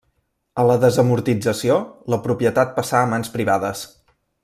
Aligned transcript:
A 0.61 0.63
la 0.69 0.77
desamortització, 0.83 1.77
la 2.15 2.19
propietat 2.25 2.75
passà 2.81 3.03
a 3.05 3.11
mans 3.15 3.35
privades. 3.39 3.89